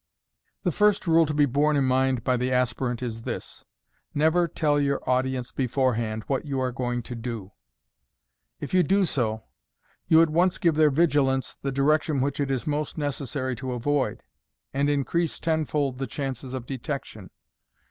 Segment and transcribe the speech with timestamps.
[0.63, 4.79] The first rule to be borne in mind by the aspirant is this:* Ncvei tell
[4.79, 7.51] your audience beforehand what you are going to do."
[8.59, 9.43] If you do so,
[10.07, 13.73] you at once give their vigilance the direction which it is most neces sary to
[13.73, 14.23] avoid,
[14.73, 17.29] and increase tenfold the chances of detection.